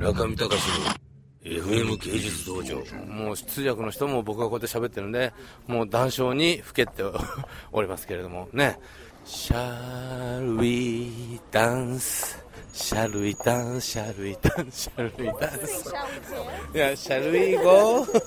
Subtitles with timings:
[0.00, 0.94] 中見隆の
[1.44, 2.76] FM 芸術道場。
[3.04, 5.34] もう通訳の人も僕がこうやって喋ってるんで
[5.66, 7.02] もう談笑にふけて
[7.70, 8.48] おりますけれども。
[8.54, 8.78] ね
[9.26, 12.42] 「シャルイダンス」
[12.72, 15.92] 「シャルイダンス」「シャルイダンス」「シャルイダンス」
[16.74, 18.22] 「いやシャルイゴー」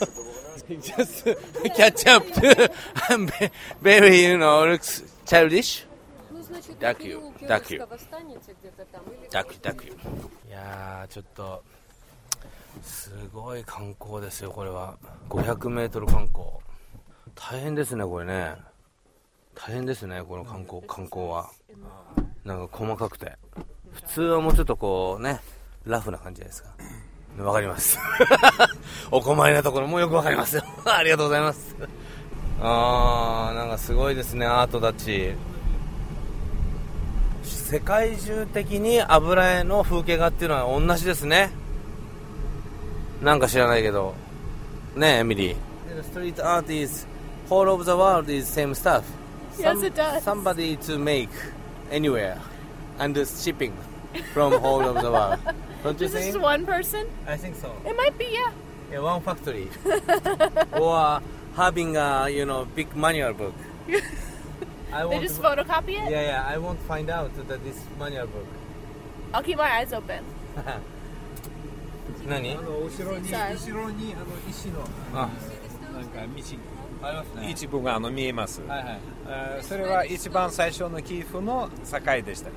[0.70, 1.36] Just
[1.76, 2.72] catch up to
[3.10, 3.28] I'm
[3.82, 5.04] very you know looks
[6.79, 7.87] Так ю, так ю.
[9.31, 9.89] タクタクい
[10.51, 11.63] やーちょっと
[12.83, 14.97] すごい観光ですよこれは
[15.31, 16.45] 500m 観光
[17.35, 18.57] 大変ですねこれね
[19.55, 21.51] 大変ですねこの観光観光は
[22.45, 23.33] なんか細かくて
[23.93, 25.41] 普通はもうちょっとこうね
[25.85, 27.99] ラフな感じじゃないですかわかります
[29.11, 31.77] お困りなところもよくわかりますよありがとうございます
[32.61, 35.35] あーなんかすごいですねアートたち
[37.74, 41.50] 世界中的に油絵の風景画っていうのは同じですね
[43.24, 44.14] なんか知らないけど
[44.96, 45.56] ねエミリー
[45.96, 47.08] The street art is
[47.50, 49.04] all over the world is same stuff
[49.58, 50.22] Yes, it does.
[50.22, 51.30] somebody to make
[51.92, 52.38] anywhere
[53.00, 53.74] and shipping
[54.36, 55.40] from all over the world
[55.84, 56.44] don't you Is this think?
[56.44, 57.08] one person?
[57.26, 58.52] I think so It might be, yeah.
[58.92, 59.68] yeah, one factory
[60.80, 61.20] or
[61.56, 63.56] having a you know big manual book
[64.94, 66.12] I They just to, photocopy it?
[66.12, 68.48] yeah yeah I want to find out that this manual book
[69.34, 70.24] I'll keep my eyes open.
[72.30, 74.82] 何あの後ろに後ろにあの石の。
[75.14, 75.28] あ。
[75.94, 76.44] なんか道
[77.02, 77.50] ありますね。
[77.50, 79.00] 一部があの見えます、はいはい。
[79.28, 82.50] あーそれは一番最初の寄付の境でした。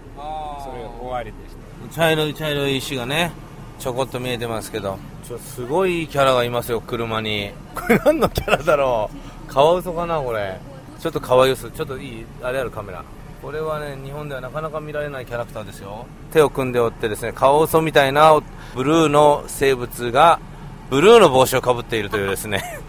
[0.63, 1.57] それ終わりでし
[1.89, 1.95] た。
[1.95, 3.33] 茶色い茶色い石がね
[3.79, 7.53] ちょこっと見えてますけどちょすごいキャラがいますよ車に。
[7.75, 9.11] これ何のキャラだろ
[9.49, 9.53] う。
[9.53, 10.59] カワウソかなこれ
[11.01, 13.05] ちょっとカワウソちょっといいあれあるカメラ。
[13.43, 16.07] これはね日本ではなかなか見られないキャラクターですよ。
[16.33, 18.41] 手を組んでおってですねカワウソみたいな
[18.75, 20.41] ブルーの生物が
[20.91, 22.81] ブルーの帽子をかぶっているというですね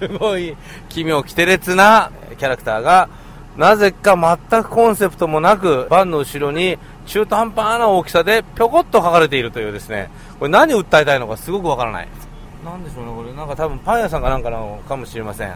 [0.00, 0.56] すごい
[0.88, 3.08] 奇妙奇て烈なキャラクターが
[3.56, 4.16] なぜか
[4.50, 12.08] 全くコンセプトもなくバンの後ろに中途半端な大きさでぴょこっと書かれているというですねこれ何を訴えたいのかすごくわからない。
[12.64, 13.32] なんでしょうねこれ。
[13.32, 15.50] なんか多分パン屋さんかなんかなのかもしれません。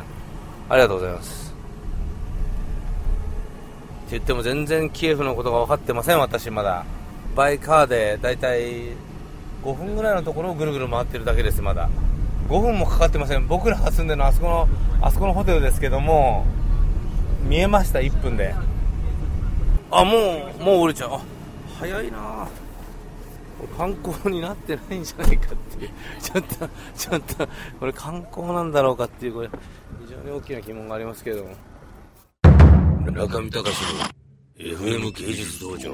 [0.68, 1.43] ありがとうございます
[4.10, 6.84] 言っても全然キエフのことが分かってません私まだ。
[7.34, 8.92] バイカーでだいたい
[9.64, 11.88] 5分ぐらいのところをぐるぐる回ってるだけですまだ。
[12.48, 13.46] 5分もかかってません。
[13.46, 14.68] 僕らが住んでるのはあそこの
[15.00, 16.46] あそこのホテルですけども
[17.42, 18.54] 見えました1分で。
[19.90, 21.14] あもうもう降りちゃう。
[21.14, 21.20] あ
[21.78, 22.46] 早いな。
[23.78, 25.84] 観光になってないんじゃないかって。
[25.84, 25.90] いう
[26.20, 27.48] ちょっとちょっと
[27.80, 29.48] これ観光なんだろうかっていうこれ
[30.06, 31.50] 非常に大きな疑問がありますけれども。
[33.12, 34.00] 中見隆の
[34.58, 35.90] FM 芸術道場。